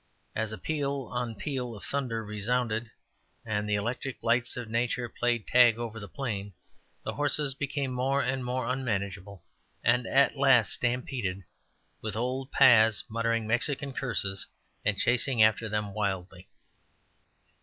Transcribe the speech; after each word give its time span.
As 0.35 0.51
peal 0.63 1.09
on 1.11 1.35
peal 1.35 1.75
of 1.75 1.83
thunder 1.83 2.25
resounded 2.25 2.89
and 3.45 3.69
the 3.69 3.75
electric 3.75 4.17
lights 4.23 4.57
of 4.57 4.67
nature 4.67 5.07
played 5.07 5.45
tag 5.45 5.77
over 5.77 5.99
the 5.99 6.07
plain, 6.07 6.53
the 7.03 7.13
horses 7.13 7.53
became 7.53 7.91
more 7.93 8.19
and 8.19 8.43
more 8.43 8.65
unmanageable 8.67 9.43
and 9.83 10.07
at 10.07 10.35
last 10.35 10.73
stampeded, 10.73 11.43
with 12.01 12.15
old 12.15 12.51
Paz 12.51 13.03
muttering 13.09 13.45
Mexican 13.45 13.93
curses 13.93 14.47
and 14.83 14.97
chasing 14.97 15.43
after 15.43 15.69
them 15.69 15.93
wildly. 15.93 16.49